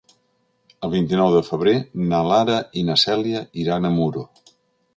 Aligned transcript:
El 0.87 0.91
vint-i-nou 0.93 1.35
de 1.35 1.41
febrer 1.49 1.75
na 2.13 2.23
Lara 2.29 2.57
i 2.81 2.85
na 2.89 2.97
Cèlia 3.05 3.45
iran 3.65 3.87
a 3.91 3.95
Muro. 3.99 4.29